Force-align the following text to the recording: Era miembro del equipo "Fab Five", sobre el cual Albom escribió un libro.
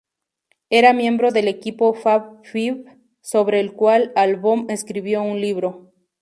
Era 0.71 0.93
miembro 0.93 1.29
del 1.29 1.47
equipo 1.47 1.93
"Fab 1.93 2.43
Five", 2.43 2.97
sobre 3.21 3.59
el 3.59 3.73
cual 3.73 4.11
Albom 4.15 4.65
escribió 4.71 5.21
un 5.21 5.39
libro. 5.39 5.93